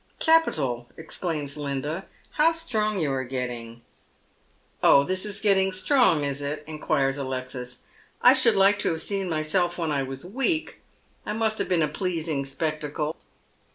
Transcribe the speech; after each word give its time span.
"Capital!" 0.33 0.87
exclaims 0.97 1.57
Linda." 1.57 2.07
How 2.39 2.53
strong 2.53 2.97
you 2.97 3.11
are 3.13 3.23
getting!"" 3.23 3.83
Oh, 4.83 5.03
this 5.03 5.27
is 5.27 5.39
getting 5.39 5.71
strong, 5.71 6.23
is 6.23 6.41
it?" 6.41 6.63
enquires 6.67 7.19
Alexis." 7.19 7.77
I 8.23 8.33
should 8.33 8.55
like 8.55 8.79
to 8.79 8.89
have 8.89 9.01
seen 9.03 9.29
myself 9.29 9.77
when 9.77 9.91
I 9.91 10.01
was 10.01 10.25
weak. 10.25 10.79
I 11.23 11.33
must 11.33 11.59
have 11.59 11.69
been 11.69 11.83
a 11.83 11.87
pleasing 11.87 12.45
spectacle." 12.45 13.15